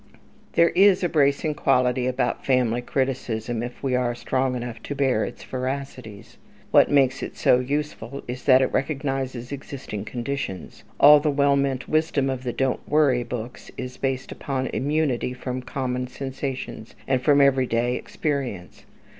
[0.53, 5.23] There is a bracing quality about family criticism, if we are strong enough to bear
[5.23, 6.37] its veracities.
[6.71, 10.83] What makes it so useful is that it recognizes existing conditions.
[10.99, 15.61] All the well meant wisdom of the "Don't Worry" books is based upon immunity from
[15.61, 18.85] common sensations and from everyday experience.